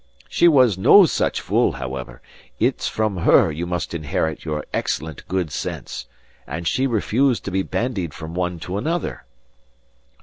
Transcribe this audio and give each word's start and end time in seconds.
She 0.27 0.47
was 0.47 0.79
no 0.79 1.05
such 1.05 1.41
fool, 1.41 1.73
however; 1.73 2.23
it's 2.59 2.87
from 2.87 3.17
her 3.17 3.51
you 3.51 3.67
must 3.67 3.93
inherit 3.93 4.43
your 4.45 4.65
excellent 4.73 5.27
good 5.27 5.51
sense; 5.51 6.07
and 6.47 6.67
she 6.67 6.87
refused 6.87 7.45
to 7.45 7.51
be 7.51 7.61
bandied 7.61 8.11
from 8.11 8.33
one 8.33 8.57
to 8.61 8.79
another. 8.79 9.25